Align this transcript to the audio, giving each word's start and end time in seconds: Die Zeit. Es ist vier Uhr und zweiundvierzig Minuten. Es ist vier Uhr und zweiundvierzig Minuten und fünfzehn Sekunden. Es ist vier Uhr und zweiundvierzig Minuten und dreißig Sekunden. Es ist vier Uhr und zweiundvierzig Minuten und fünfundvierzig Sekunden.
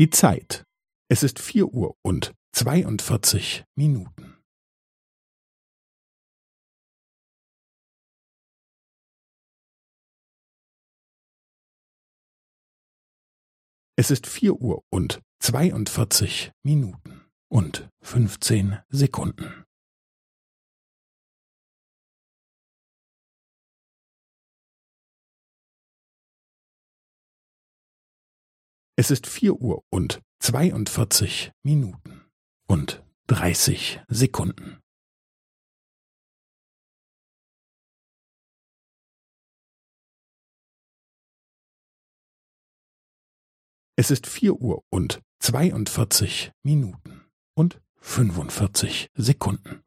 Die 0.00 0.08
Zeit. 0.08 0.64
Es 1.10 1.22
ist 1.22 1.38
vier 1.38 1.74
Uhr 1.74 1.94
und 2.00 2.32
zweiundvierzig 2.52 3.64
Minuten. 3.76 4.42
Es 13.94 14.10
ist 14.10 14.26
vier 14.26 14.54
Uhr 14.54 14.82
und 14.88 15.20
zweiundvierzig 15.38 16.50
Minuten 16.62 17.26
und 17.50 17.90
fünfzehn 18.02 18.78
Sekunden. 18.88 19.66
Es 29.00 29.10
ist 29.10 29.26
vier 29.26 29.54
Uhr 29.54 29.82
und 29.88 30.20
zweiundvierzig 30.40 31.52
Minuten 31.62 32.26
und 32.68 33.02
dreißig 33.28 33.98
Sekunden. 34.08 34.78
Es 43.96 44.10
ist 44.10 44.26
vier 44.26 44.60
Uhr 44.60 44.84
und 44.90 45.22
zweiundvierzig 45.38 46.52
Minuten 46.62 47.24
und 47.54 47.80
fünfundvierzig 48.02 49.08
Sekunden. 49.14 49.82